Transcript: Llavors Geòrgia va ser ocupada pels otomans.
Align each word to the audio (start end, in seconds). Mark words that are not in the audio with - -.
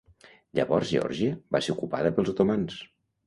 Llavors 0.59 0.93
Geòrgia 0.93 1.35
va 1.57 1.61
ser 1.67 1.75
ocupada 1.75 2.13
pels 2.17 2.33
otomans. 2.35 2.81